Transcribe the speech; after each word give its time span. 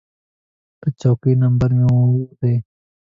د 0.81 0.83
چوکۍ 1.01 1.33
نمبر 1.43 1.69
مې 1.77 1.85
اووه 1.91 2.23
ډي 2.39 2.55
و. 2.61 2.63